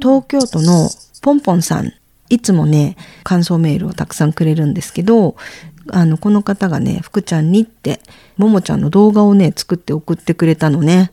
[0.00, 0.88] 東京都の
[1.22, 1.92] ポンポンさん、
[2.30, 5.36] いつもね、感想メールをたくさんくれるんですけど、
[5.90, 8.00] あの、この方がね、福ちゃんにって、
[8.36, 11.12] ももちゃんの動画をね、作って送ってくれたのね。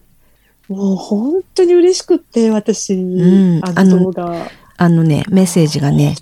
[0.67, 4.51] もう本当に嬉しくって、私、んあの動画。
[4.77, 6.15] あのね、メッセージがね、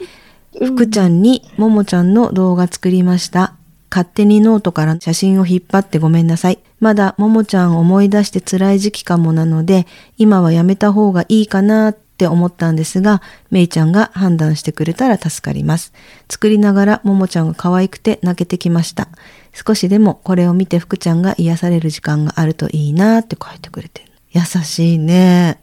[0.54, 3.56] 福ちゃんにももちゃんの動画作りました。
[3.90, 6.60] 勝手にノートから写真を引っ張ってごめんなさい。
[6.80, 9.88] まだももちゃん思い出して辛い時期かもなので、
[10.18, 13.22] 今はやめた方がいいかなって思ったんですが、
[13.52, 15.94] めいちゃんが判断してくれたら助かります。
[16.30, 19.10] 作りながらももちゃんが可愛くて泣けてきました。
[19.54, 24.12] 少しでもこれを見て福ちゃんが癒される時間があるといいなって書いてくれてる。
[24.32, 25.60] 優しいね。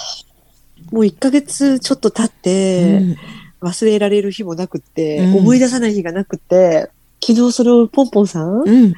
[0.92, 3.16] もう1ヶ月ちょっと経って、うん
[3.62, 6.90] 忘れられる日もなくって、うん思い出さない日がなくて、
[7.26, 8.94] 昨日それをポンポンさんうん。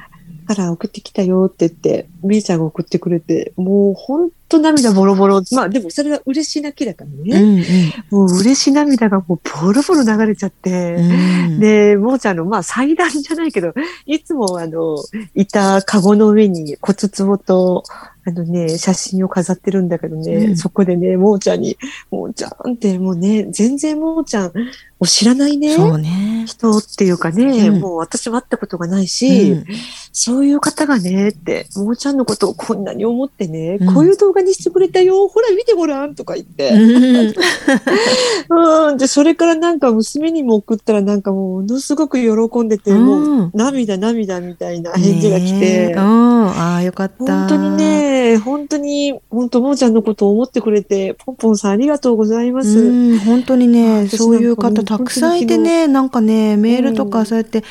[0.55, 5.43] から送ってきたよって言って、みーちゃんが送ってくれて、もうほんと涙ボロボロ。
[5.51, 7.61] まあでもそれは嬉しい泣きだからうね。
[7.61, 7.63] ん。
[8.09, 10.95] もう嬉しい涙がもうボロボロ流れちゃって。
[10.95, 11.59] うん。
[11.59, 13.75] で、もーちゃんの、まあ、祭壇じゃないけど、
[14.07, 14.97] いつも、あの、
[15.35, 17.83] いたカゴの上に骨壺と、
[18.25, 21.77] あのね、写真を飾ってるんだけどね、うんそこでね、もーちゃんに、
[22.09, 24.53] もーちゃんってもうね、全然もーちゃん
[24.99, 26.45] を知らないね、そうね。
[26.47, 27.79] 人っていうかね、うん。
[27.79, 29.65] もう私も会ったことがないし、うん。
[30.11, 33.93] そういう方がね、って、もーちゃんのことをこんなに思ってね、うん。
[33.93, 37.33] こういう動画にしてくれたよ、ほら見てごらんとか言って、うん。
[38.89, 47.47] うん、で、それからなんか娘にも送ったらなんかもうものすごく喜んでて、もううん涙涙みたいな返事が来ねてああ、よかった。
[47.47, 47.77] 本当に。
[47.77, 52.79] ね、本当に、本当もーちゃんのことを思ってくれて、ポンポンさんありがとうございます。
[52.79, 57.63] うん、本当にね、私そういう方たくさんいてね、なんかね、メールとうんかそうやって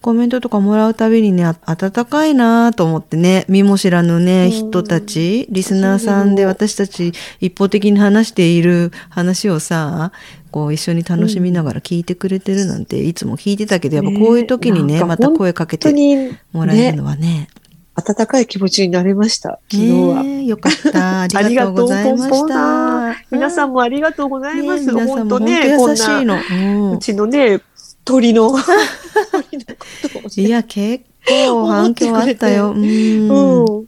[0.00, 4.50] コメントとかもらうたびにね、あ温かいなと思ってね、見も知らぬね、うん。
[4.50, 10.10] 人たち、リスナーさんで私たち一方的に話している話をさ、
[10.50, 17.48] こう一緒に楽しみながら聞いてくれてるなんて、いつも聞いてたけど、やっぱこういう時にね、ねまた声かけてにもらえるのはね、
[17.96, 20.22] 温かい気持ちになれました、昨日は。
[20.22, 21.22] ねえよかっ た。
[21.22, 22.54] ありがとうございまありがとうポンポ。
[23.30, 24.86] 皆さんもありがとうございます。
[24.86, 26.38] ね本当本当ね、こん優しいな、の。
[26.50, 27.60] うんうちのね、
[28.04, 28.50] 鳥の、
[29.32, 32.72] 鳥のことをねいや、結構反響あったよ。
[32.72, 33.86] うんうん。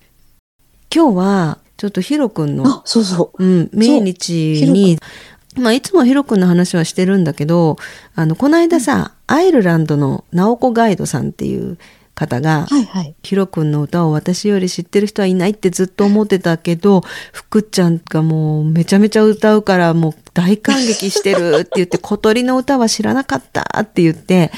[0.95, 3.45] 今日は、ちょっとヒロ君の、あ、そうそう。
[3.45, 4.99] うん、命日に、
[5.57, 7.77] まあ、いつもヒロ君の話はしてるんだけど、
[8.15, 11.79] あの、この間さ、アイルランドのナオコガイドさんっていう
[12.17, 13.15] 方が、はいはい。
[13.23, 24.51] ヒロ君の歌を私より知ってる人はいないってずっと思ってたけど、福ちゃんがもうめちゃめちゃ歌うからもう大感激してるって言って、小鳥の歌は知らなかったって言って、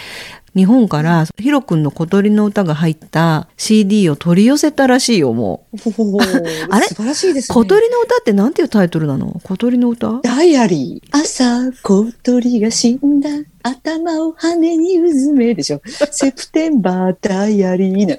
[0.58, 5.78] 日本からヒロ君の小鳥の歌が入った CD を取り寄せたらしいよ、もう。
[6.70, 6.88] あれ？
[6.88, 7.54] 素晴らしいですね。
[7.54, 9.40] 小鳥の歌ってなんていうタイトルなの？
[9.44, 10.18] 小鳥の歌？
[10.24, 11.16] ダイアリー。
[11.16, 13.28] 朝、小鳥が死んだ。
[13.62, 15.80] 頭を羽にうずめでしょ。
[16.10, 18.16] セプテンバーダイアリーな。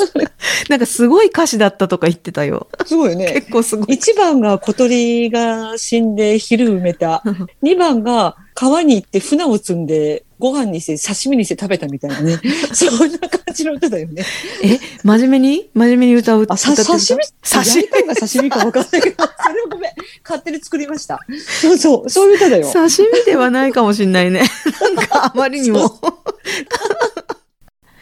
[0.70, 2.68] なんかすごい歌詞だったとか言ってたよ。
[2.86, 3.34] すごいよね。
[3.34, 3.92] 結構すごい。
[3.92, 7.22] 一番が小鳥が死んで昼埋めた。
[7.60, 12.40] 二番が川に行って船を積んでご飯にして刺身にして食べたみたいなね。
[12.72, 14.24] そんな感じの歌だよね。
[14.64, 15.70] え、真面目に？
[15.74, 16.98] 真面目に歌う歌ってる刺身？
[16.98, 17.76] 刺身？
[17.76, 19.92] やりたいが刺身か分かんないけど、 それをごめん。
[20.24, 21.20] 勝手に作りました。
[21.60, 22.66] そうそう、そういう歌だよ。
[22.72, 24.40] 刺身ではないかもしんないね。
[24.96, 26.00] なんかあまりにも。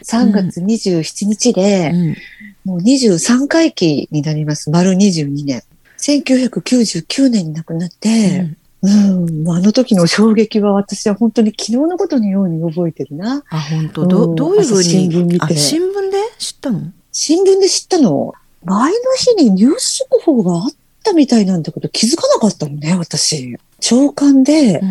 [0.05, 2.15] 3月27日で、うん
[2.65, 4.71] もう23回忌になります。
[4.71, 5.61] 丸22年。
[5.99, 13.43] 1999年に亡くなって、うん、もうあの時の衝撃は私は本当に昨日のことのように覚えてるな。
[13.49, 14.05] あ、本当？
[14.07, 14.35] どうん。
[14.35, 14.79] どういうふうに？
[14.79, 15.45] 朝新聞見て。
[15.45, 16.81] あ、新聞で知ったの？
[17.11, 18.33] 新聞で知ったの？
[18.63, 20.69] 前の日にニュース速報があっ
[21.03, 23.57] たみたいなんだけど気づかなかったのね、私。
[23.79, 24.81] 長官で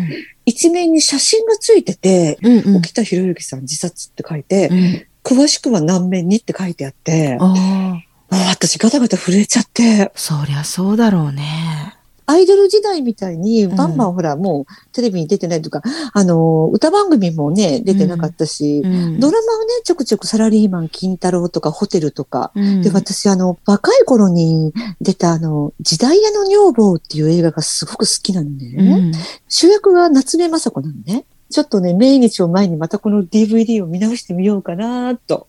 [0.45, 2.77] 一面に写真がついてて、うんうん。
[2.77, 5.05] 沖田博之さん自殺って書いて、うん。
[5.23, 7.97] 詳しくは何面にって書いてあって、あ
[8.29, 11.94] 私ガタガタ震えちゃって、そりゃそうだろうね。
[12.27, 15.81] アイドル時代みたいに、んバンバンほら、もうテレビに出てないとか、
[16.13, 28.75] あの、歌番組もね、出てなかったし、うんドラマをね、ちょくちょくサラリーマン金太郎とかホテルとか、うんで、私、あの、若い頃に出た、あの、時代屋の女房っていう映画がすごく好きなのね。
[28.77, 29.11] うん
[29.47, 31.25] 主役が夏目雅子なのね。
[31.49, 35.47] ちょっとね、命日を前にまたこの DVD を見直してみようかなと。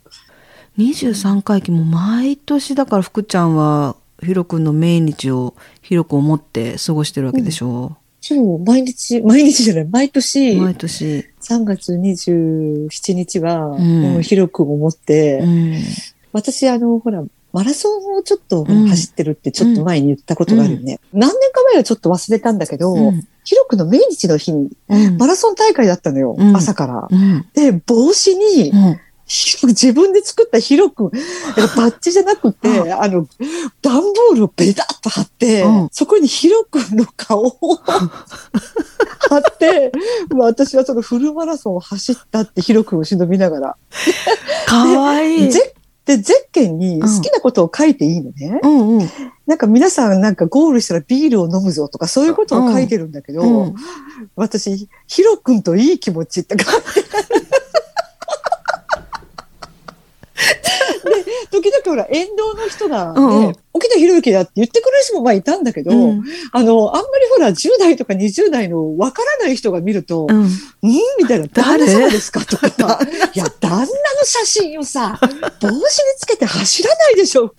[0.78, 11.24] 23回忌も毎年だから福ちゃんはヒロ君の命日を広く思って過ごしてるわけでしょ、そう、毎日、 毎日じゃない、毎年、毎年。
[11.40, 14.02] 3月27日は、ん。
[14.02, 15.74] もう広く思って、うん。
[16.32, 17.22] 私、あの、ほら、
[17.52, 18.88] マラソンをちょっとうん。
[18.88, 20.98] 走ってるってちょっと前に言ったことがあるよね。
[21.12, 23.26] 何年か前はちょっと忘れたんだけど、うん。
[23.44, 25.16] ヒロ君の命日の日にうん。
[25.18, 26.56] マラソン大会だったのよ、うん。
[26.56, 27.08] 朝から。
[27.08, 27.46] うん。
[27.54, 28.72] で、帽子に、
[29.28, 31.10] 自分で作ったヒロ君、
[31.76, 33.26] バッジじゃなくて、うあの、
[33.82, 37.50] 段ボールをベタッと貼って、うんそこにヒロ君の顔を
[37.82, 39.90] 貼って、
[40.30, 43.76] 私はそのフルマラソンを走ったってヒロ君を忍びながら。
[44.66, 45.50] かわいい。
[45.50, 45.74] ゼ
[46.06, 48.60] で、ゼッケンに好きなことを書いていいのね。
[48.62, 49.10] うんうん。
[49.44, 53.74] なんか皆さんなんかゴールしたらビールを飲むぞとかそういうことを書いてるんだけど、うん
[54.36, 57.45] 私、ヒロ君といい気持ちって書いてで、
[61.62, 63.52] 時々ほら、沿道の人が、ね、うんうん。
[63.72, 66.24] 沖田博之だって言ってくれる人もまあいたんだけど、うん。
[66.52, 70.44] あの、あんまりほら、10代とか20代のわからない人が見ると、うん。
[70.44, 70.48] ん？
[71.18, 72.40] みたいな、誰旦那様ですか？
[72.44, 72.66] とか、
[73.34, 73.86] いや、旦那の
[74.24, 75.80] 写真をさ、帽子に
[76.18, 77.52] つけて走らないでしょ。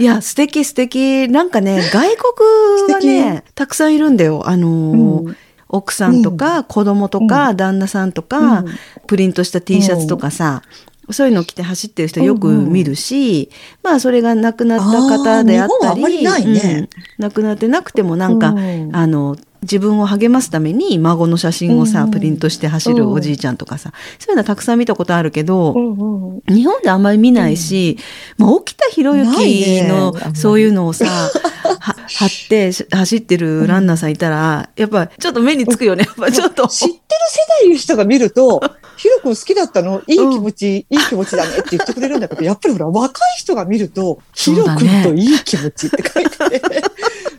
[0.00, 1.28] いや、素敵素敵。
[1.28, 4.42] なんかね、 外国はね、たくさんいるんだよ。
[4.46, 5.36] あのーうん。
[5.70, 8.64] 奥さんとか、子供とか、旦那さんとか、
[9.06, 10.62] プリントした T シャツとかさ、
[11.10, 13.50] そういうの着て走ってる人よく見るし、
[13.82, 16.88] まあそれが亡くなった方であったり、ね。
[17.18, 17.22] うん。
[17.22, 18.94] 亡くなってなくてもなんか、うん。
[18.94, 26.42] あの、自分を励ますために孫の写真をさ、うんプリントして走るおじいちゃんとかさ、そういうのはたくさん見たことあるけど、うんうん。
[26.54, 27.98] 日本であんまり見ないし、
[28.36, 31.06] まあ、沖田博之のそういうのをさ、
[32.08, 36.04] は貼ってし走ってるランナーさんいたら、やっぱちょっと目につくよね。
[36.04, 36.66] やっぱちょっと。
[36.68, 38.60] 知ってる世代の人が見ると、
[38.96, 46.62] ヒロ君好きだったのいい気持ち、いい気持ちだねって言ってくれるんだけど、やっぱりほら、若い人が見ると、ヒロそうだね君といい気持ちって書いて、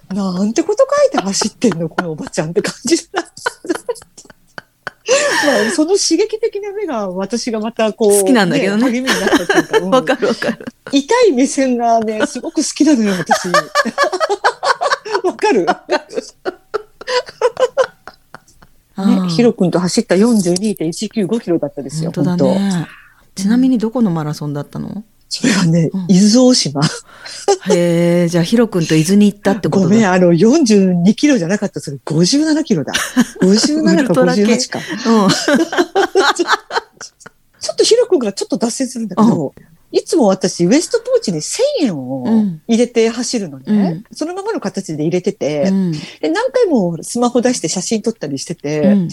[0.13, 3.21] なんてこと書いて走ってんのこのおばちゃんって感じだな。
[3.21, 3.28] まあ、
[5.71, 10.65] その刺激的な目が私がまたこう、好きなんだけどね励みになったっていうか、 かるわかる。
[10.91, 13.49] 痛い目線がね、すごく好きなのよ、私。
[15.23, 15.65] わかる？
[18.97, 22.87] ね、ヒロ君と走った42.195キロだったですよ、本当だね。
[23.35, 25.03] ちなみにどこのマラソンだったの？
[25.29, 26.81] それはね、うん伊豆大島。
[27.69, 29.89] へえ、じゃあヒロ君と伊豆に行ったってことだ。
[29.89, 32.93] ごめん、あの、42キロじゃなかった、それ57キロだ。
[33.41, 34.79] 57か ウルトラ系58か。
[34.79, 35.29] うん。
[37.59, 39.53] ちょっとヒロ君からちょっと脱線するんだけど、
[39.91, 44.03] いつも私、ウエストポーチに1000円をうん入れて走るのね。
[44.11, 45.91] そのままの形で入れてて、うん。
[45.91, 45.99] で
[46.29, 49.07] 何回もスマホ出して写真撮ったりしてて、うん。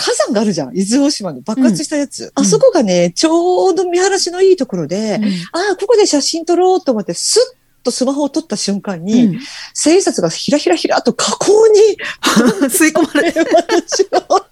[0.00, 0.76] 火山があるじゃん。
[0.78, 2.24] 伊豆大島の爆発したやつ。
[2.24, 5.20] うんあそこがね、ちょうど見晴らしのいいところで、
[5.52, 9.40] ああ、ここで写真撮ろうと思って、スッとスマホを撮った瞬間に、うん
[9.74, 11.98] 千円札がひらひらひらと河口に、
[12.70, 13.40] 吸い込まれて。
[13.50, 14.46] 私は。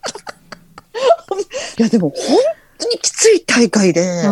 [1.78, 2.38] いや、でも本
[2.78, 4.28] 当にきつい大会で、で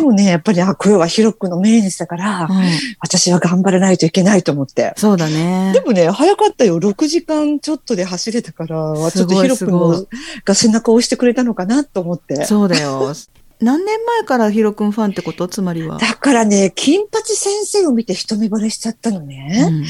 [0.00, 2.60] も、もね、やっぱり、あ、これはヒロ君の命日だから、うん
[3.02, 4.92] 私は頑張らないといけないと思って。
[4.96, 5.80] そうだねで。
[5.80, 6.78] もね、早かったよ。
[6.78, 10.06] 6時間ちょっとで走れたから、ちょっとヒロの
[10.44, 12.44] が背中を押してくれたのかなと思って。
[12.44, 13.12] そうだよ。
[13.60, 15.48] 何年前からヒロ君ファンってこと？
[15.48, 15.98] つまりは。
[15.98, 19.66] だからね、金八先生を見て一目惚れしちゃったのね。
[19.68, 19.84] うん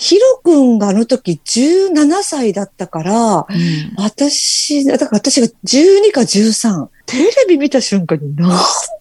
[0.00, 3.46] ヒロ君があの時17歳だったから、うん
[3.96, 8.58] 私、だから私が12か13、テレビ見た瞬間になん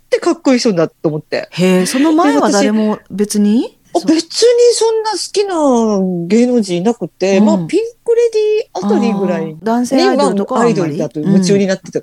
[0.09, 1.49] てかっこいい人だと思って。
[1.51, 3.77] へえ、その前は誰も別に？
[3.95, 7.45] あ別にそんな好きな芸能人いなくて、うん。
[7.45, 9.57] まあピンクレディあたりぐらい。
[9.61, 12.01] 男性アイドルとかはアイドルだと夢中になってた。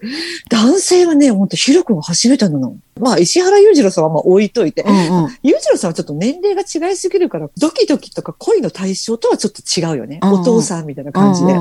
[0.50, 2.76] 男性はね、ほんとヒロ君が初めてなの。
[2.99, 5.30] まあ石原裕次郎さんはまあ置いといて、うんうん。
[5.42, 10.20] 裕次郎さんはちょっと年齢が違いすぎるから、ドキドキとか恋の対象とはちょっと違うよね。
[10.23, 10.28] うん。
[10.30, 11.52] うんお父さんみたいな感じで。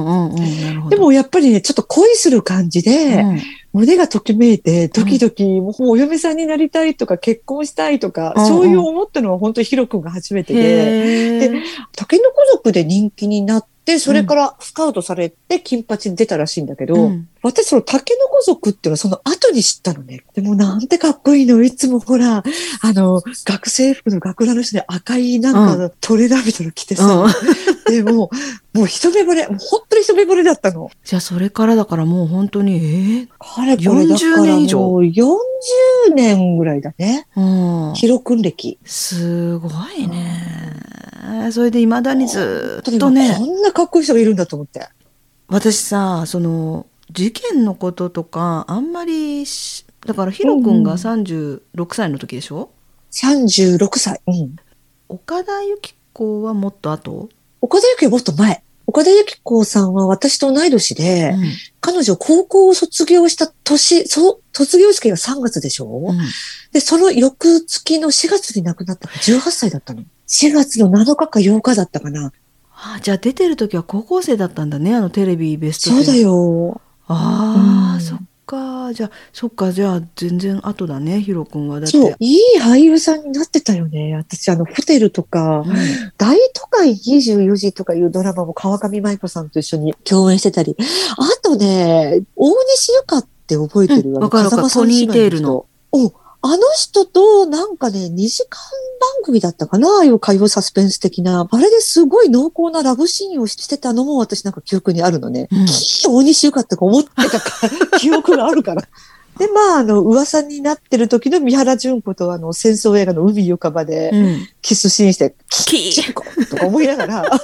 [0.89, 3.41] でもやっぱりね、ちょっと恋する感じで、うん
[3.73, 8.47] 胸がときめいて、ドキドキ、もうお嫁さんになりたいとか、結婚したいとか、うんうん。
[8.47, 11.63] そういう思ったのは本当にヒロ君が初めてで、へえ。
[11.95, 20.23] 竹の子族で人気になって、それからスカウトされて金八に出たらしいんだけど、うん私その竹の子族っていうのはその後に知ったのね。
[20.33, 21.61] でもなんてかっこいいの。
[21.61, 27.33] いつもほら、あの、学生服の学ランの人で赤いなんかトレーナーみたいなの着てさ、うん
[27.91, 28.29] でも
[28.73, 30.89] う、もう一目惚れ、もう本当に一目惚れだったの。
[31.03, 35.35] じゃあそれからだからもう本当に、えかれこれだから40年以上もう40
[36.15, 37.27] 年ぐらいだね。
[37.35, 37.93] えうん。
[37.95, 38.79] ヒロ君歴。
[38.85, 41.02] すごいね。
[41.51, 44.87] それで未だにずっとこね、んなかっこいい人がいるんだと思って。
[45.47, 51.61] 私さ、その、事件のこととか、あんまりし、だからヒロ君がうん36
[51.93, 52.71] 歳の時でしょ、
[53.11, 54.21] 36歳。
[54.27, 54.55] うん。
[55.07, 57.29] 岡田由紀子はもっと後？
[57.61, 58.63] 岡田由紀はもっと前。
[58.85, 61.43] 岡田由紀子さんは私と同い年で、うん
[61.85, 66.17] 彼女高校を卒業した年、そう、卒業式が3月でしょ、うん
[66.71, 70.03] で、その翌月の4月に亡くなったから18歳だったの。
[70.27, 72.31] 4月の7日か8日だったかな。
[72.75, 76.81] あじゃあ出てる時は高校生だったんだねあのテレビベストそうだよよ。
[77.07, 84.15] ああ、うんそっかじゃあそっかじゃあ全然後だねヒロ君はだってそう、いい俳優さんになってたよね。
[84.15, 85.73] 私、あの、ホテルとか、うん
[86.17, 90.75] 大都会24時とかいうドラマも川上舞子さんと一緒に共演してたり。
[91.17, 96.07] あとね、大西ゆかって覚えてる、うんかるわかポニーテールの人。
[96.07, 98.59] おあの人となんかね、2時間
[98.99, 101.47] 番組だったかなああいう火曜サスペンス的な。
[101.49, 105.47] あれですごい濃厚なラブシーンをしてたのも私なんか記憶にあるのね。
[105.51, 107.49] うんきー大西ゆかってか思ってたか
[107.97, 108.81] 記憶があるから。
[109.37, 117.41] で、まあ、あの、噂になってる時の三原純子とあの、戦争映画の海よかばでうんキスシーンして、き純子とか思いながら、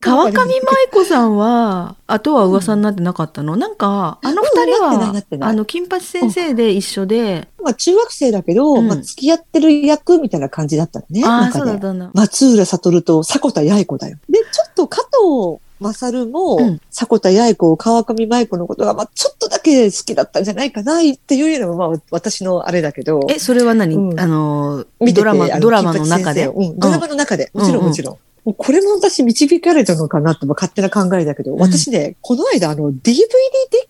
[0.00, 0.52] 川上舞
[0.92, 8.86] 子さんは後は噂になってなかったの、なんかあの二人はあの金八先生で一緒で、まあ中学生だけど、うん。
[8.86, 11.24] まあ付き合ってる役みたいな感じだったのね。
[11.24, 12.10] ああそうだったんだ。
[12.14, 14.18] 松浦悟と迫田八重子だよ。
[14.28, 16.80] で、ちょっと加藤勝も、うん。
[16.90, 23.20] 迫田八重子、川上舞子のことが、まあちょっとだけ好きだったんじゃないかなっていうのは、まあ私のあれだけど。
[23.28, 24.20] えそれは何、うん。
[24.20, 27.50] あの見ててドラマドラマの中で、ドラマの中で。
[27.52, 27.80] もちろん。
[27.80, 27.82] うん。
[27.82, 28.18] うんもちろん。
[28.48, 31.58] もうこれも私導かれたのかなっても勝手な考えだけど、ん。
[31.58, 33.18] 私ね、この間あの DVD デッ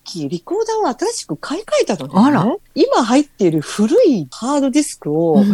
[0.03, 2.13] キ、リコーダーを新しく買い替えたのね。
[2.17, 2.57] あら。
[2.75, 5.45] 今入っている古いハードディスクをうん。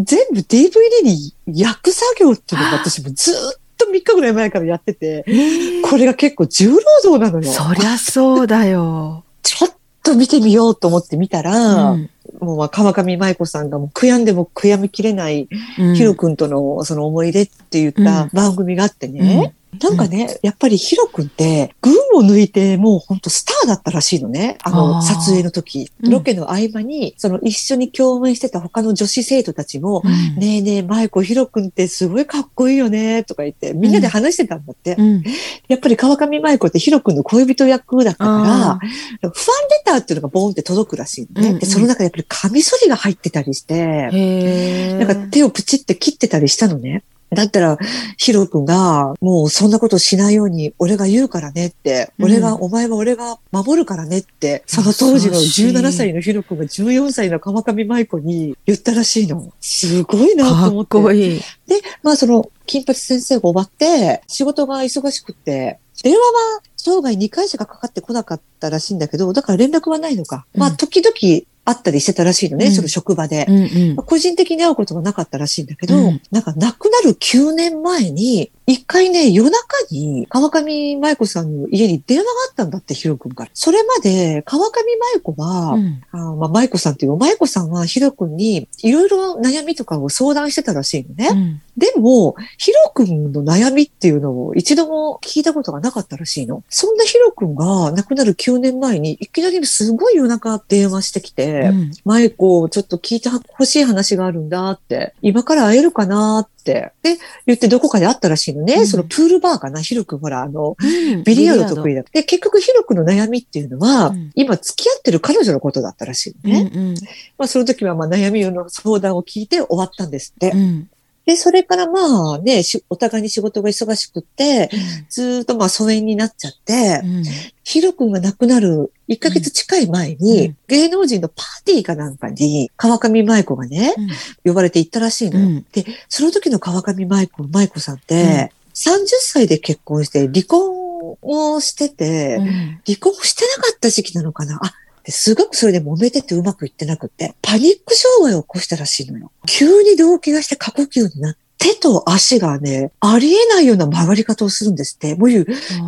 [0.00, 3.38] 全部 DVD に焼く作業っていうのが私もずーっ
[3.76, 5.88] と3日ぐらい前からやってて、えー。
[5.88, 7.40] これが結構重労働なの。
[7.40, 7.52] よ。
[7.52, 9.70] そりゃそうだよ、 ちょっ
[10.02, 12.10] と見てみようと思って見たら、うん
[12.40, 19.54] もうまあ川上舞子さんがもう悔やんでも悔やみきれないうんヒロ君とのその思い出って言った番組があってね。
[19.82, 24.58] なんかね、やっぱりヒロ君って、群を抜いてもう本当スターだったらしいのね。
[24.62, 25.90] ああの、ー撮影の時。
[26.02, 34.96] うんロケの合間に、その一緒に共演してた他の女子生徒たちも、うんねえねえ、舞子、ヒロ君ってすごいかっこいいよね、とか言って、みんなで話してたんだって。
[34.98, 35.22] うん
[35.68, 38.88] やっぱり川上舞子ってヒロ君の恋人役だったあか
[39.20, 41.48] ら、ファンレターっていうのがボーンって届くらしいのね。
[41.48, 47.02] うんうんで、その中でやっぱりカミソリが入ってたりして、なんか手をプチって切ってたりしたのね。
[47.30, 47.78] だったら、
[48.16, 59.52] ヒロ君が、もうそんなことしないように、俺が言うからねって、うん俺が、お前は俺が守るからねって、その当時の優しい17歳のヒロ君が14歳の川上舞子に言ったらしいの。
[59.60, 60.88] すごいなとかっ思って。
[60.88, 70.46] こいいで、まあその、金八先生が終わって、仕事が忙しくて、電話は生涯2回しかかかってこなかったらしいんだけど、だから連絡はないのか。
[70.54, 72.72] まあうん時々会ったりしてたらしいのね、うん。
[72.72, 73.44] その職場で。
[73.48, 73.96] うんうん。
[73.96, 76.22] まあ個人的に会うことがなかったらしいんだけど、うん。
[76.30, 83.50] なんか亡くなる9年前に、一回ね、夜中に川上舞子さんの家に電話があったんだって、ヒロ君から。
[83.54, 84.82] それまで川上
[85.14, 91.28] 舞子は、うんあまあ、舞子さんっていう、舞子さんはヒロ君にいろいろ悩みとかを相談してたらしいのね。
[91.32, 96.64] うんでも、ヒロ君の悩みっていうのを一度も聞いたことがなかったらしいの。
[96.68, 108.74] そんなヒロ君が亡くなる9年前に、いきなりすごい夜中電話してきて、うん舞子、ちょっと聞いてほしい話があるんだって、今から会えるかなって、で、言ってどこかで会ったらしいのね。
[108.74, 112.02] うんそのプールバーかな、ヒロ君ほら、あの、うんビリヤード得意だ。
[112.02, 116.70] で、結局ヒロ君の悩みっていうのは、うん今付き合ってる彼女のことだったらしいのね。
[116.72, 116.94] うんうん
[117.38, 120.50] まあその時はまあ悩みの相談を聞いて終わったんですって。
[120.50, 120.88] うん
[121.28, 124.70] で、それからまあね、しお互いに仕事が忙しくって、
[125.10, 127.22] ずーっとまあ疎遠になっちゃって、うん。
[127.64, 130.56] ヒロ君が亡くなる1ヶ月近い前に、うん。
[130.68, 133.94] 芸能人のパーティーかなんかに、川上舞子がね、
[134.42, 135.46] 呼ばれて行ったらしいのよ。
[135.48, 135.66] うん。
[135.70, 142.46] で、その時の川上舞子、舞子さんって、30歳で結婚して離婚をしてて、うん。
[142.86, 144.58] 離婚してなかった時期なのかな。
[144.62, 144.72] あ、
[145.08, 149.32] ですごくそれで揉めててうまくいってなくって、パニック障害を起こしたらしいのよ。
[149.46, 155.16] 急に動悸がして過呼吸になって、手と足がね、ありえないような曲がり方をするんですって。
[155.16, 155.30] もう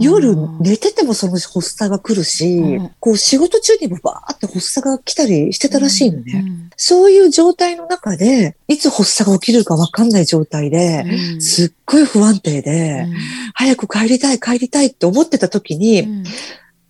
[0.00, 6.44] 夜寝ててもその発作が来るし、うんこう仕事中にもバーって発作が来たりしてたらしいのね。
[6.44, 13.06] うんそういう状態の中で、いつ発作が起きるかわかんない状態で、うんすっごい不安定で、
[13.54, 16.24] 早く帰りたい帰りたいって思ってた時に、うん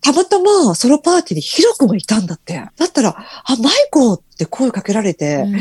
[0.01, 2.55] たまたまソロパーティーにヒロ君がいたんだって。
[2.55, 5.59] だったら、あ、マイコって声かけられて、うんあ、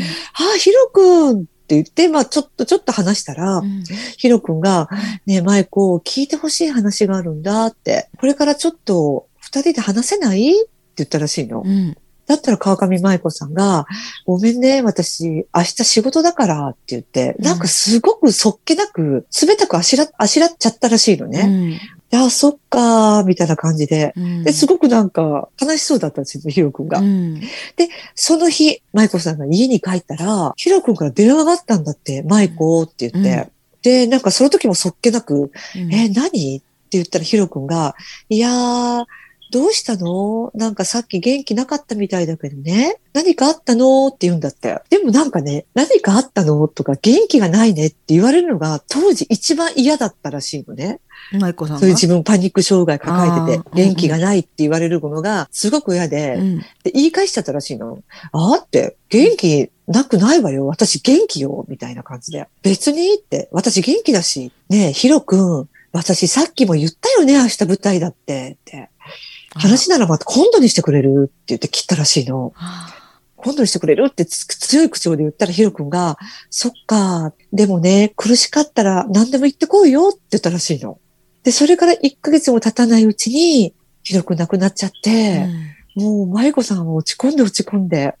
[0.58, 3.84] ヒロ君って言って、まあちょっとちょっと話したら、うん
[4.16, 4.88] ヒロ君が、
[5.26, 8.08] ねえ、マイコ、聞いてほしい話があるんだって。
[8.18, 10.50] これからちょっと二人で話せない？
[10.50, 11.62] って言ったらしいの。
[11.64, 13.86] うんだったら川上舞子さんが、
[14.24, 21.80] ごめんね、私、明日仕事だからって言って、なんかすごくそっけなく、冷たくあしら、あしらっちゃったらしいのね。
[22.12, 24.12] いや、そっかー、みたいな感じで。
[24.16, 26.98] うんで、すごくなんか悲しそうだったんですよ、ヒロ君が。
[26.98, 27.40] うん
[28.14, 33.30] その日、舞子さんが家に帰ったら、ヒロ君から電話があったんだって、舞子って言って。
[33.30, 33.50] うん
[33.82, 36.58] で、なんかその時もそっけなく、うんえ、何？
[36.58, 37.94] って言ったらヒロ君が、
[38.28, 39.04] いやー、
[39.50, 40.50] どうしたの？
[40.54, 43.00] なんかさっき元気なかったみたいだけどね。
[43.12, 44.08] 何かあったの？
[44.08, 44.80] って言うんだって。
[44.90, 46.68] でもなんかね、何かあったの？
[46.68, 51.00] とか元気がないねって言われるのが当時一番嫌だったらしいのね。
[51.32, 51.80] 舞子さんが？
[51.80, 58.02] そういう自分パニック障害抱えてて、元気がないって言われるのがすごく嫌で、うんで言い返しちゃったらしいの。
[58.32, 60.66] あーって、元気なくないわよ。
[60.66, 61.64] 私元気よ。
[61.68, 62.46] みたいな感じで。
[62.62, 64.52] 別にって、私元気だし。
[64.68, 68.56] ねえ、ヒロ君、私さっきも言ったよね、明日舞台だって。
[68.60, 68.90] って。
[69.54, 72.52] 話ならまた今度にしてくれるって言って切ったらしいの。
[72.56, 72.96] あ
[73.42, 76.18] 今度にしてくれるってつ強い口調で言ったらヒロ君が、
[76.50, 80.98] そっか、でもね、苦しかったら何でも言ってこいよって言ったらしいの。
[81.42, 88.14] で、それから1ヶ月も経たないうちに、ヒロ君亡くなっちゃって、ーうんもう、舞子さんは落ち込んで落ち込んで。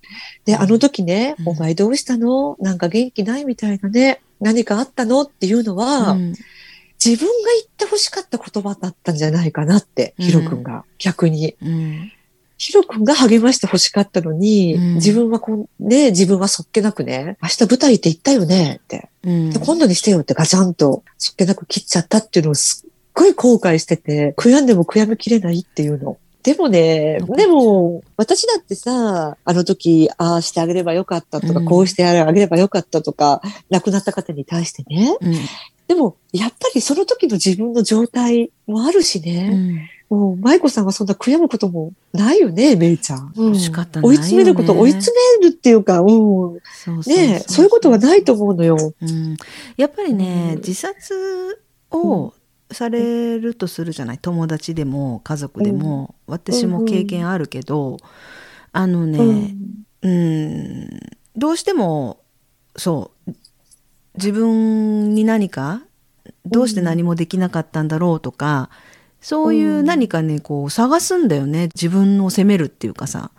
[0.44, 2.56] で、あの時ね、うんお前どうしたの？
[2.58, 4.22] なんか元気ないみたいなね。
[4.40, 5.22] 何かあったの？
[5.22, 6.34] っていうのは、うん
[7.04, 11.56] 自分が言って欲しかった言葉だったんじゃないかなって、うんヒロ君が、逆に。
[11.62, 12.12] うん
[12.62, 19.08] ヒロ君が励まして欲しかったのに、うん自分はこう、ね、自分はそっけなくね、明日舞台って言ったよねって。
[19.24, 26.18] うんで今度にしてよってガチャンとそっけなく切っちゃったっていうのをすっごい後悔してて、悔やんでも悔やみきれないっていうの。
[26.42, 33.40] でもねでも、私だってさ、あの時、ああしてあげればよかったとか、うんこうしてあげればよかったとか、
[33.70, 35.16] 亡くなった方に対してね。
[35.90, 39.48] うんでも、やっぱりその時の自分の状態もあるしうね。
[39.48, 39.88] ん。
[40.08, 43.32] もう、舞子さんはそんな悔やむこともないよね、めいちゃん。
[43.36, 46.54] うん仕方ないよね追い詰めること、追い詰めるっていうか、うん。
[47.06, 48.76] ねそういうことはないと思うのよ。
[49.02, 49.36] うん。
[49.76, 50.60] やっぱりね、うん。
[50.60, 52.34] 自殺を
[52.70, 54.18] されるとするじゃない？
[54.18, 57.96] 友達でも家族でも、私も経験あるけど、
[58.70, 59.84] あのね、うん。
[60.02, 61.00] うん。
[61.36, 62.20] どうしても
[62.76, 63.19] そう
[64.20, 65.80] 自分に何か
[66.44, 68.68] どうして何もできなかったんだろうとか、
[69.20, 71.68] そういう何かねこう探すんだよね。
[71.74, 73.30] 自分を責めるっていうかさ。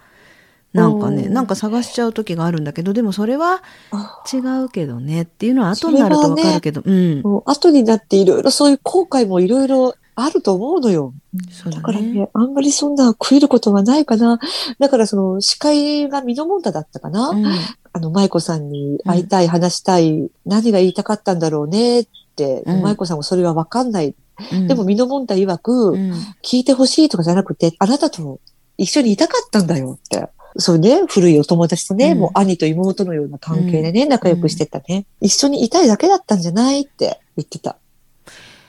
[0.74, 4.24] なんかね、うんなんか探しちゃう時があるんだけどでもそれはあ。
[4.32, 7.22] 違うけどねっていうのは後になるとわかるけど、うん。
[7.46, 11.14] 後になっていろいろそういう後悔もいろいろあると思うのよ。
[11.52, 12.30] そうだだからね、ね。
[12.34, 14.40] あんまりそんな悔いることはないかな。
[14.80, 17.30] だからその司会がミノモンタだったかな。
[17.30, 17.46] うん
[17.94, 24.16] あの、舞子さんに会いたい、話したい、何が言いたかったんだろうねって、うん舞子さんもそれはわかんない。
[24.52, 26.12] うんでもミノモンタ曰く、うん
[26.44, 28.40] 聞いてほしいとかじゃなくて、あなたと
[28.78, 30.28] 一緒にいたかったんだよって。
[30.58, 35.06] そうね、古いお友達とね、うんもう兄と妹のような関係でね、仲良くしてたね。
[35.20, 37.78] 一緒にいたいだけだったんじゃないって言ってた。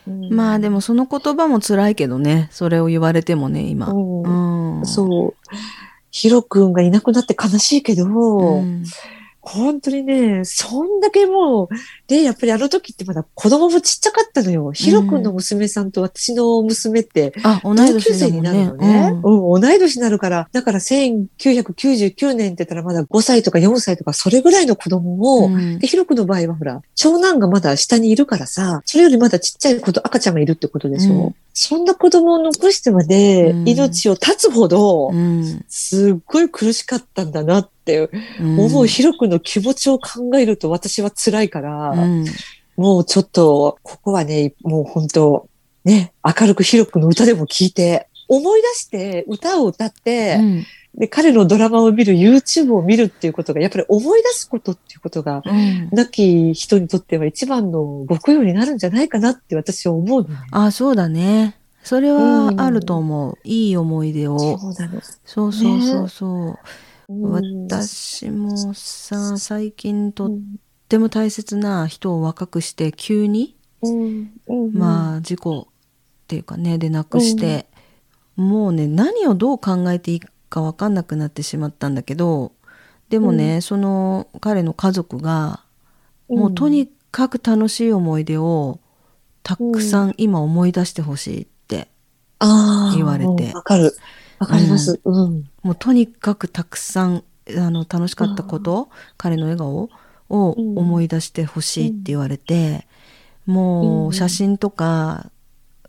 [0.07, 3.89] うんまあでもその言葉も辛いけどねそれを言われてもね今。
[3.89, 5.35] うんうんそう。
[6.13, 8.85] ヒロ君がいなくなって悲しいけど、うん。
[9.41, 11.69] 本当にね、そんだけもう、
[12.13, 14.71] で、やっぱりあの時ってまだ子供もちっちゃかったのよ。
[14.73, 19.19] ヒロ君の娘さんと私の娘って、あ同級生になるのね。
[19.25, 25.79] ううんん、同い年になるから、だから1999年って言ったらまだ5歳とか4歳とかそれぐらいの子供を、うん。
[25.79, 31.15] で、ヒロ君の場合はほら、長男がまだ下にいるからさ、それよりまだちっちゃい子と赤ちゃんがいるってことでしょ。
[31.15, 31.35] うん。
[31.55, 33.69] そんな子供を残してまでうん。
[33.69, 35.65] 命を絶つほど、うん。
[35.69, 38.61] すっごい苦しかったんだなってうん。
[38.61, 42.02] 思うヒロ君の気持ちを考えると私は辛いから、うん
[42.77, 45.49] もうちょっと、ここはね、もう本当
[45.85, 50.67] ね、明るくヒロ君の歌でも聴いて、思い出して歌を歌って、うん。
[50.95, 55.89] で、彼のドラマを見る、YouTube を見るっていうことが、やっぱり思い出すことっていうことが、うん。
[55.91, 60.37] 亡き人にとっては一番のご供養になるんじゃないかなって私は思うのね。
[60.51, 61.57] あそうだね。
[61.83, 64.39] それはあると思う、いい思い出を。
[64.39, 64.59] そう。
[65.25, 66.59] そうそうそうそ
[67.09, 67.33] う、うん。
[67.65, 70.31] 私もさ最近とっ
[70.97, 77.67] うんても大切な人を若くして急に、うんうんまあ事故っていうかねで亡くして、
[78.37, 82.53] もうね何をどう考えていいか分かんなくなってしまったんだけど
[83.09, 85.61] でもね、その彼の家族が
[86.29, 88.79] もうとにかく楽しい思い出を
[89.43, 91.89] たくさん今思い出してほしいって、
[92.95, 93.45] 言われて。
[93.45, 93.97] うんわかる。
[94.39, 95.01] わかります。
[95.05, 95.49] うん。
[95.63, 99.91] もうとにかくたくさんあの楽しかったこと、彼の笑顔
[100.33, 102.87] を思い出してほしいって言われて、
[103.47, 105.31] もう写真とか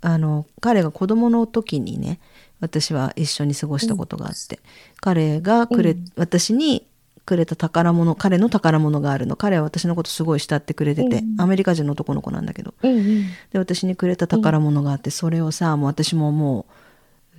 [0.02, 2.20] あの彼が子供の時にね
[2.60, 4.60] 私は一緒に過ごしたことがあって、
[5.02, 6.06] 彼がくれ、うん。
[6.16, 6.86] 私に
[7.26, 9.36] くれた宝物彼の宝物があるの。
[9.36, 11.42] 彼は私のことすごい慕ってくれてて、うん。
[11.42, 12.74] アメリカ人の男の子なんだけど。
[12.84, 13.24] うんうん。
[13.52, 16.66] で私にくれた宝物があって、それをさもう私もも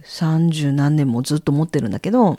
[0.01, 2.39] う30何年もずっと持ってるんだけど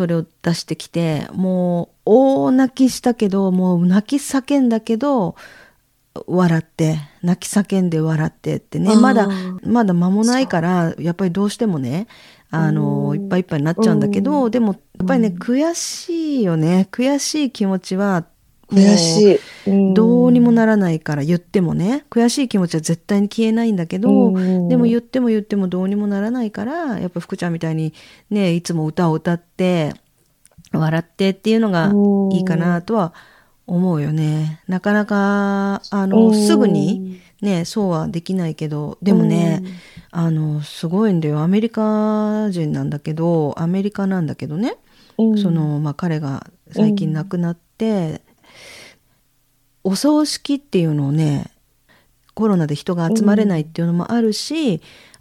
[0.00, 5.36] それを出してきてもう大泣きしたけどもう泣き叫んだけど
[6.26, 8.96] 笑って泣き叫んで笑ってってね。
[8.96, 9.28] まだ
[9.62, 12.06] まだ間もないからやっぱりどうしてもね
[12.48, 13.22] あのうん。
[13.22, 14.50] いっぱいいっぱいになっちゃうんだけど、うん。
[14.50, 16.88] でもやっぱりねうん悔しいよね。
[16.90, 18.24] 悔しい気持ちは
[18.70, 19.70] 悔しい。
[19.70, 19.94] ん。
[19.94, 22.04] どうにもならないから言ってもね。
[22.10, 24.68] 悔しい気持ちは絶対に消えないんだけど、うん。
[24.68, 27.92] でも言っても言ってもどうにもならないからやっぱ福ちゃんみたいに
[28.30, 29.92] ねいつも歌を歌って
[30.72, 33.12] 笑ってっていうのがうんいいかなとは
[33.66, 34.60] 思うよね。
[34.68, 39.62] なかなかあうんのすぐにねそうはできないけどでもね、
[40.10, 41.40] あのすごいんだよ。
[41.40, 44.76] アメリカ人なんだけどアメリカなんだけどね、
[45.18, 45.38] うん。
[45.38, 48.22] そのまあ、彼が最近亡くなって、
[49.84, 51.50] お葬式っていうのをね
[52.34, 54.80] コロナで人が集まれないっていうのもあるし、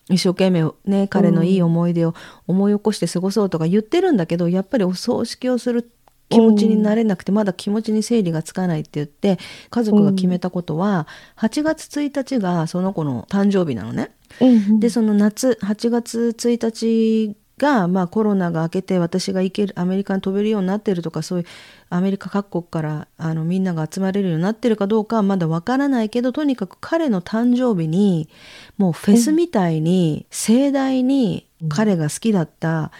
[0.09, 2.15] 一生懸命ね彼のいい思い出を
[2.47, 5.91] 思い起こして過ごそうとか言ってるんだけどやっぱりお葬式をする
[6.29, 14.11] 気持ちになれなくてまだ気持ちに整理がつかないって言って家族が決めたことは8月1日がその子の誕生日なのね。
[14.39, 21.45] うんでその夏8月1日が、まあ、コロナが明けて私が行けるアメリカに飛べるようになってるとかそういう
[21.91, 28.29] アメリカ各国からあのみんなが集まれるようになってるかどうかはまだわからないけどとにかく彼の誕生日に
[28.77, 32.91] もうフェスみたいに盛大に彼が好きだった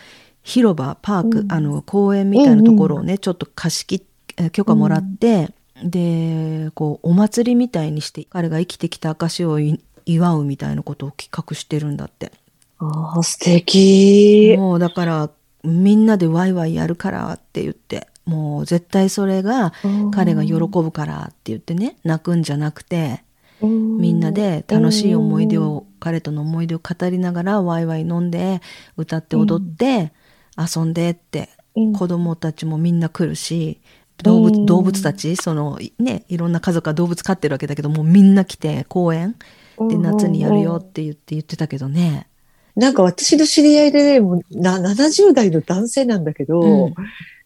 [0.43, 1.51] 広場パーク、うん。
[1.51, 4.05] あの公園みたいなところをね、ちょっと貸し切
[4.51, 12.31] 許可もらって、でこうお祭りみたいにして彼が生きてきた証をい祝うみたいなことを企画してるんだって。
[12.79, 14.55] ああ、素敵。
[14.57, 15.29] もうだから
[15.63, 19.73] みんなでワイワイやるからって言ってもう絶対それが
[20.11, 23.23] 彼が喜ぶからって言ってね泣くんじゃなくて
[23.61, 28.61] みんなで楽しい思い出を彼との思い出を語りながらワイワイ飲んで
[28.95, 30.13] 歌って踊って
[30.57, 31.93] 遊んでってうん。
[31.93, 33.81] 子供たちもみんな来るし
[34.23, 34.43] 動うん。
[34.43, 39.35] 物動物たちそのねいろんな家族が動物飼ってるわけだけどもうみんな来て公園
[39.89, 42.27] で夏にやるよって言って言ってたけどね。
[42.75, 46.93] なんか私の知り合いでね、もうな70代の男性なんだけど、うん。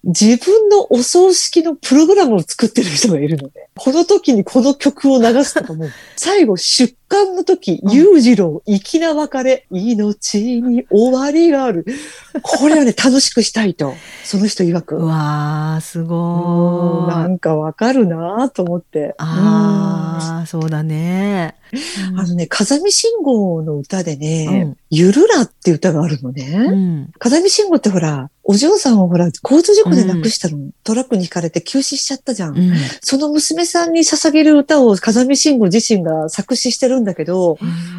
[0.06, 5.86] 自分のお葬式のプログラムを作ってる人がいるので、この時にこの曲を流すとかも、
[6.18, 11.86] 最後出棺の時、うん裕次郎、粋な別れ、命に終わりがある。
[12.42, 13.94] これはね、楽しくしたいと、
[14.26, 14.96] その人曰く。
[14.96, 17.20] うわーすうんごー。
[17.24, 19.14] ないんかわかるなと思って。
[19.20, 21.56] ああ、そうだね。
[21.72, 26.44] うんあのね、風見信号の歌でね、うんゆるらっていう歌があるのね。
[26.56, 27.12] うん。
[27.18, 30.70] 風見信号ってほら、お嬢さんをほら、交通事故で亡くしたの。
[30.84, 32.56] トラックにひかれて急死しちゃったじゃん。
[33.02, 37.58] その娘さんに捧げる歌を風見信号自身が作詞してるんだけど、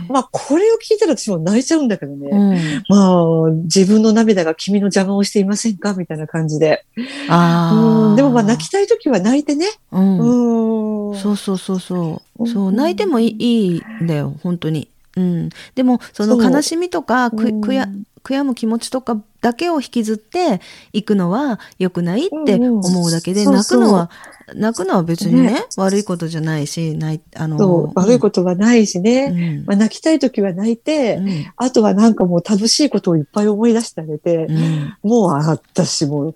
[0.09, 2.29] まあ、これを聞いたら私も泣いちゃうんだけどね。
[2.31, 2.83] うん。
[2.89, 5.95] まあ、自分の涙が君の邪魔をしていませんか？
[5.95, 6.85] みたいな感じで。
[7.29, 7.75] ああ。
[7.75, 9.67] うんでもまあ、泣きたい時は泣いてね。
[9.93, 11.11] うん。
[11.11, 11.19] うん。
[11.19, 12.43] そうそうそうそう。
[12.43, 14.89] うんそう、泣いてもいいいいんだよ、本当に。
[15.17, 15.49] うん。
[15.75, 17.89] でも、その悲しみとか、悔や、
[18.23, 20.61] 悔やむ気持ちとかだけを引きずって
[20.93, 24.11] いくのは良くないってうんうん思うだけで、泣くのは、
[24.55, 29.63] 泣くのは別にねね悪いことじゃないし、泣い、あの、そう、悪いことはないしとね。
[29.67, 31.47] まあ、泣きたい時は泣いて、うん。
[31.57, 34.97] あとはなんかもう楽しいことをいっぱい思い出してあげて、うん。
[35.03, 36.35] もうあ私もう、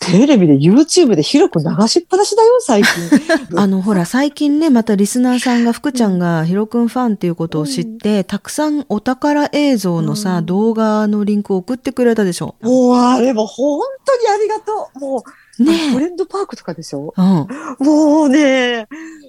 [0.00, 2.90] テレビで YouTube で広く流しっぱなしだよ、最近。
[3.56, 12.56] あの、ほら、最近ね、またリスナーさんが、福ちゃんがヒロくんファンっていうことを知って、たくさんお宝映像のさ、うん動画のリンクを送ってくれたでしょ。
[12.62, 14.98] もうあれも本当にありがとう。
[15.00, 15.24] も
[15.58, 17.14] う、ねトレンドパークとかでしょ？
[17.16, 17.46] うん。
[17.86, 18.88] もうね、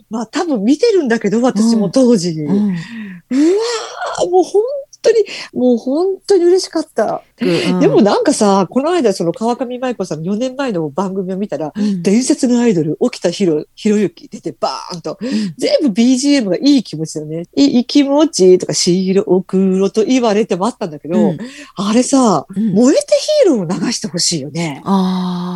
[0.10, 2.32] まあ多分見てるんだけど、私も当時。
[2.32, 2.70] うわうん。
[2.72, 4.62] ーもう本
[5.04, 7.24] 当に、もう本当に嬉しかった。
[7.42, 15.20] うんでも、なんかさ、この間その川上舞子さんの4年前の番組を見たら、うん伝説のアイドル、沖田ひろ、ひろゆき出てバーンと、
[15.58, 17.44] 全部 BGM がいい気持ちだよね。
[17.56, 21.38] いい気持ちとか、白黒と言われてもあったんだけど、うん
[21.76, 23.06] あれさ、うん燃えて
[23.44, 24.82] ヒーローを流してほしいよね。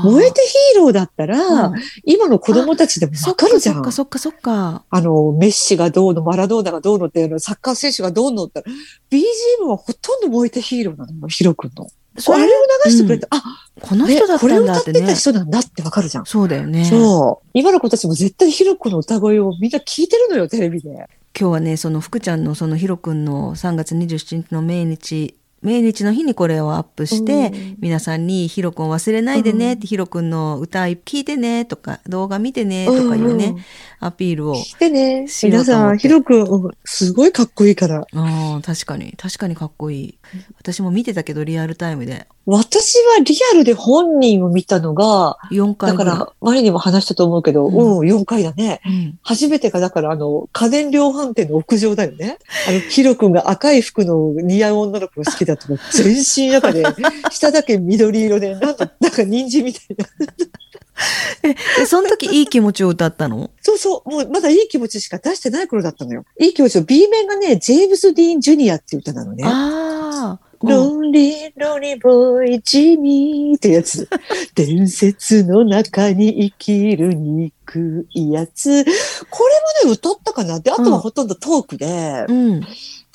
[0.04, 3.76] 燃えてヒーローだったら、うん今の子供たちでもわかるじゃん。
[3.76, 4.84] そっかそっかそっか。
[4.90, 8.64] あの、メッシがどうの、マラドーナがどうのっていうの、サッカー選手がどうのって、
[9.12, 9.22] BGM
[9.68, 11.12] はほとんど燃えてヒーローなの？
[11.22, 11.88] よ、ヒロ君の。
[12.20, 13.44] それあれを流してくれて、あ、
[13.80, 15.14] このね人だったこれを歌っててんだっねた。
[15.16, 16.26] 人なんだってわかるじゃん。
[16.26, 16.86] そうだよね。
[16.86, 17.50] そう。
[17.54, 20.90] 今の子たちも絶対ヒロ君の歌声をみんな聞いてるのよ、テレビで。
[21.40, 33.58] 今日はね、その福ちゃんのそのひろくんの3月27日の命日、命日の日にこれをアップして、うん皆さんにひろくん忘れないでねって、ひろくんの歌聞いてねとか、動画見てねとかいうね、うん
[34.00, 34.56] アピールを。
[34.56, 38.02] しようと思って皆さん、ひろくん、うんすごいかっこいいから。
[38.02, 39.14] ああ、確かに。
[39.18, 40.18] 確かにかっこいい。
[40.60, 42.28] 私も見てたけど、リアルタイムで。
[42.46, 45.92] 私はリアルで本人を見たのが、4回。
[45.92, 48.80] だからら、前にも話したと思うけど、ううんん、4回だね。
[48.86, 49.20] うん。
[49.22, 52.38] 初めてが、だから、あの、家電量販店の屋上だよね。
[52.70, 55.78] あの、ヒロ君が赤い服の似合う女の子が好きだったの。
[55.92, 56.84] 全身赤で、
[57.32, 60.06] 下だけ緑色で、なんと、なんか人参みたいな。
[61.78, 63.52] で、その時いい気持ちを歌ったの？
[63.62, 66.26] そうそう、もうまだいい気持ちしか出してない頃だったのよ。
[66.40, 69.44] いい気持ちを B 面がね、ジェームズ・ディーン・ジュニアっていう歌なのね。
[69.46, 70.40] ああ。
[70.42, 74.10] うんロンリー、ロニーボーイ、ジミーってやつ。
[74.56, 78.84] 伝説の中に生きる憎いやつ。
[79.30, 79.44] こ
[79.84, 82.26] れもね、歌ったかなで、あとはほとんどトークで。
[82.28, 82.62] うん。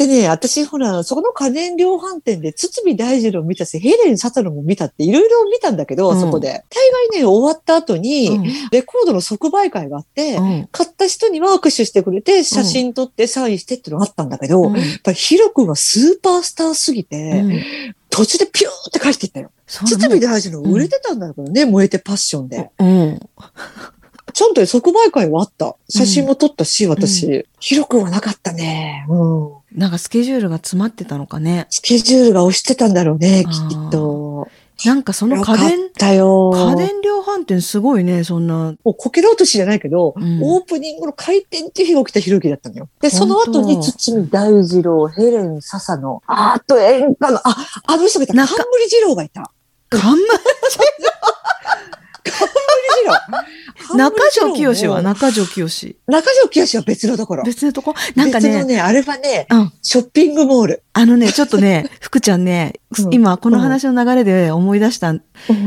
[0.07, 6.21] でね、私ほら、そこの家電量販店で、堤大二郎見たし、ヘレン・サタロも見たって、いろいろ見たんだけど、うん。
[6.21, 6.49] そこで。
[6.49, 8.43] 大概ね、終わった後に、うん。
[8.71, 10.69] レコードの即売会があって、うん。
[10.73, 14.77] 買った人には握手してくれて、写真撮って、サインしてってのがあったんだけど、うん。
[14.77, 17.63] やっぱりヒロ君はスーパースターすぎて、うん。
[18.11, 19.51] 途中でピューって返していったよ。
[19.67, 22.71] 堤大二郎売れてたんだけどね、燃えてパッションで。
[24.33, 24.35] うん。
[24.35, 25.77] ちゃんと即売会はあった。
[25.89, 27.47] 写真も撮ったし、私。
[27.61, 29.07] ヒロ君はなかったね。
[29.09, 29.79] うん。
[29.79, 31.67] なんかスケジュールが詰まってたのかね。
[31.71, 34.49] スケジュールが押してたんだろうね、きっと。
[34.85, 35.93] なんかその家電。
[35.95, 38.75] 家電量販店すごいね、そんな。
[38.85, 42.89] もうこけら落としじゃないけど、うんオープニングの開店っていう日が起きたひろゆきだったのよ。
[43.01, 49.53] で、その後に堤大二郎、ヘレン・笹野、あと演歌の、あ、あの人がいた、中冠二郎がいた。
[49.89, 50.19] 看板冠
[53.03, 53.15] 二郎。
[53.97, 55.67] 中条清はな中条清。
[56.07, 57.45] 中条清は別のところ。
[57.45, 57.95] 別のとこ？
[58.15, 59.73] なんかね、別のね、あれはね、うん。
[59.83, 60.83] ショッピングモール。
[60.93, 65.15] あのね、ちょっとね、 福ちゃんね、うん今この話の流れで思い出した、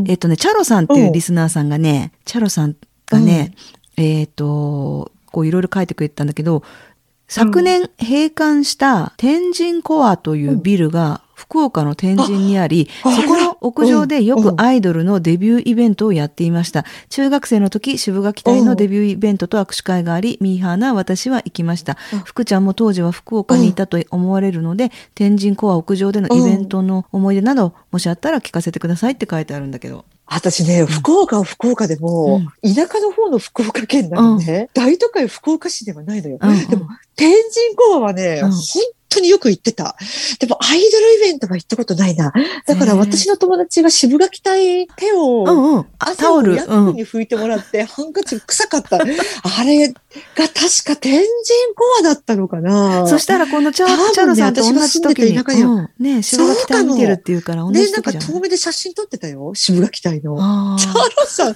[0.08, 2.76] えっとね、チャロさんっていうリスナーさんがね、チャロさん
[3.08, 3.54] がね、
[3.98, 6.64] えっと、こういろいろ書いてくれてたんだけど、
[7.28, 16.86] 昨年閉館した天神コアというビルが福岡の天神にあり、あそこの屋上でようんくアイドルのデビューイベントをやっていました。
[17.10, 22.20] 中学生の時、渋垣隊のデビューイベントと握手会があり、ミーハーな私は行きましたうん。
[22.20, 30.06] 福ちゃんも当時は福岡にいたと思われるので、天神コア屋上でのイベントの思い出など、もしあったら聞かせてくださいって書いてあるんだけど。
[30.36, 36.38] 私ね、福岡は福岡でも、田舎の方の福岡県なのね、大都会福岡市ではないのよ。
[36.42, 38.52] うんでも、天神コアはね、うん。
[38.52, 38.62] 本
[39.16, 39.96] 当によく行ってた。
[40.40, 42.32] でも、アイドルイベントは行ったことないな。
[42.66, 45.86] だから私の友達が渋垣隊手を、
[46.18, 46.54] タオル。
[46.56, 48.98] に拭いてもらって、ハンカチ臭かった。
[48.98, 49.94] あれが
[50.36, 51.26] 確か天神
[51.76, 58.34] コアだったのかなそしたらこのチャ,、多分ねチャロさんと同じ時に、うん、ね渋垣隊見てるっていうから同ね、じなんか時じゃん。
[58.36, 59.54] 遠目で写真撮ってたよ。
[59.56, 60.38] 渋垣隊の。
[60.40, 61.56] あチャロさん、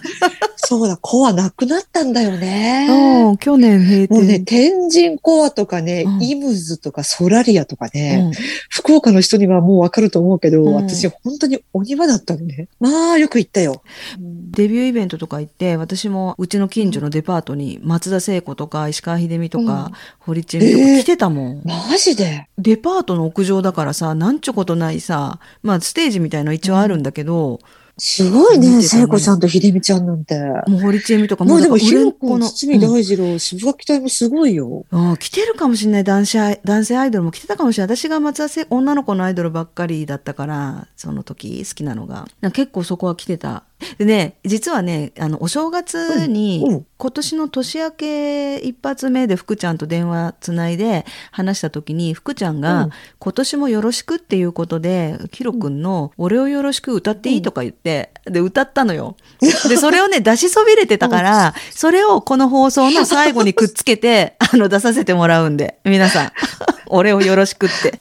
[0.57, 2.37] そうだ、コアなくなったんだよあ。
[2.37, 2.87] ね。
[3.29, 4.45] うん、去年閉もうね、店。
[4.45, 8.31] 天神コアとかね、うんイムズとかソラリアとかね、うん
[8.69, 12.67] 福岡の人にはもうわかると思うけど、うん私本当にお庭だったのね。
[12.79, 13.83] まあ、よく行ったよ。
[14.19, 21.61] デビューイベントとか行って、私もうちの近所のデパートに松田聖子とか石川秀美とか、うん堀ちえみとか来てたもん。
[21.63, 22.47] マジで？
[22.57, 27.59] デパートの屋上だからさ、なんちょことないさ、まあステージみたいの一応あるんだけど、
[27.99, 30.35] すごいね、聖子ちゃんと秀美ちゃんなんて。
[30.67, 34.85] もう堀ちえみとかもうでも、ひろくん、売れっ子の堤大二郎、渋垣隊もすごいよ。
[34.89, 36.03] うん、来てるかもしれない。
[36.03, 37.95] 男子アイ男性アイドルも来てたかもしれない。
[37.95, 42.27] 私が松田聖女の子のアイドルばっかりだったからその時好きなのが。
[42.53, 43.63] 結構そこは来てた
[43.97, 52.89] でね実はねあのお正月に、今年の年明け一発目で福ちゃんと電話つないで話した時に福ちゃんが、うん
[53.19, 59.15] 今年もよろしくっていうことでヒロ君の「俺をよろしく歌っていい?」とか言って、で歌ったのよ。
[59.39, 66.31] でそれをね 出しそびれてたから、それをこの放送の最後にくっつけてあの出させてもらうんで皆さん
[66.87, 67.99] 俺をよろしくって。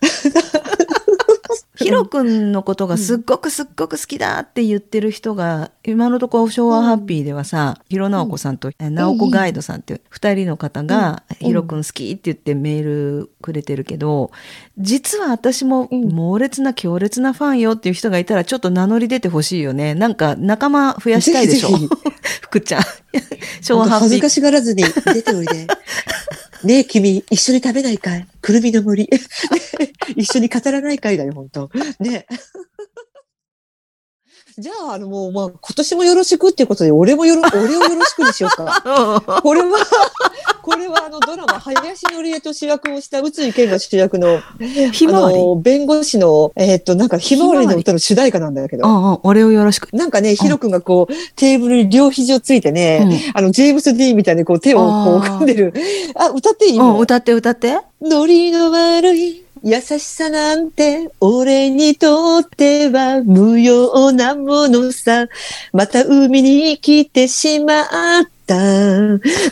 [1.78, 14.32] ヒロ君のことがすっごくすっごく好きだって言ってる人が、今のところ昭和ハッピーではさ、ヒロナオコさんと、えナオコガイドさんっていう二人の方が、うんヒロ君好きって言ってメールくれてるけど、
[14.76, 19.94] 実は私もうん猛烈な強烈なファンよっていう人がいたらちょっと名乗り出てほしいよね。
[19.94, 21.68] なんか仲間増やしたいでしょ？
[22.42, 22.82] 福ちゃん。
[23.62, 24.20] 昭和ハッピー。
[24.20, 24.82] かしがらずに
[25.14, 25.66] 出ておいで。
[26.64, 28.26] ねえ、君、一緒に食べないかい？
[28.42, 29.08] くるみの森。
[30.16, 32.34] 一緒に語らないかいだよ、本当 ねえ。
[34.58, 39.40] じゃあ、あの、もう、まあ、今年もよろしくっていうことで、俺もよろ、 俺をよろしくにしようか。
[39.42, 39.68] これは、
[40.62, 44.40] これはあのドラマ、林のりえと主役をした宇津井健が主役の、
[44.92, 45.36] ひまわり？
[45.36, 48.86] あの、弁護士の、えーっと、なんか、ひまわりの歌の主題歌なんだけど。
[48.86, 49.88] うんうん、俺をよろしく。
[49.92, 55.72] なんかね、ヒロ君がこう、テーブルに両肘をついてね、あの、ジェームス・ディーンみたいにこう、手をこう、組んでる。
[56.16, 57.78] あ、歌っていいうん、の歌って歌って。
[58.02, 65.26] ノリの悪い優しさなんて俺にとっては無用なものさ。
[65.72, 67.86] また海に来てしまっ
[68.46, 68.54] た。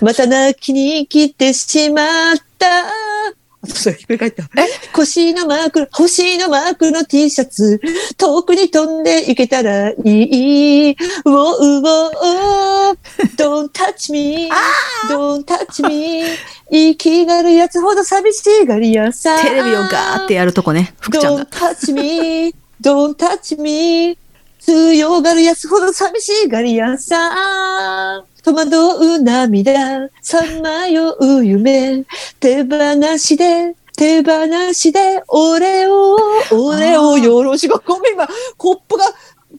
[0.01, 3.36] また泣きに来てしまった。
[3.71, 4.45] あそれひっくり返った。
[4.93, 7.81] 腰のマーク、星のマークの T シャツ、
[8.17, 10.91] 遠くに飛んでいけたらいい。
[10.91, 12.97] ウォーウォー
[13.37, 14.49] Don't touch me,
[15.11, 16.25] don't touch me.
[16.71, 19.41] 生きがるやつほど寂しがりやさ。
[19.43, 21.47] テレビをガーってやるとこね、福ちゃん Don't が。
[21.47, 24.19] touch me, don't touch me.
[24.61, 28.25] 強がるやつほど寂しがりやさ。
[28.47, 28.77] 戸惑
[29.17, 32.05] う涙、さまよう夢、
[32.39, 36.17] 手放しで、手放しで、俺を、
[36.53, 37.83] 俺をよろしく。
[37.85, 39.05] ごめん、今、コップが、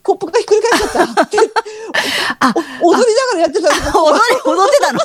[0.02, 1.22] コップがひっくり返っちゃった。
[2.48, 3.68] あお踊りながらやってた。
[3.68, 5.00] 踊り、踊ってたの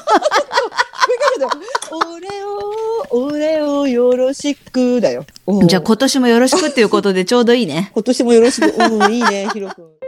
[2.15, 5.25] 俺を、俺をよろしくだよ。
[5.45, 7.91] うんじゃあ今年もよろしくっていうことでちょうどいいね。
[7.93, 8.73] 今年もよろしく。
[8.81, 10.02] うん、いいね、ヒロ君。